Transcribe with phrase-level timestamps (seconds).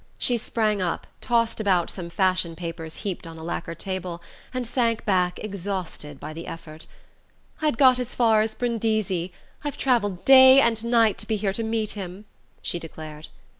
[0.17, 4.19] She sprang up, tossed about some fashion papers heaped on a lacquer table,
[4.51, 6.87] and sank back exhausted by the effort.
[7.61, 9.31] "I'd got as far as Brindisi.
[9.63, 12.25] I've travelled day and night to be here to meet him,"
[12.63, 13.27] she declared.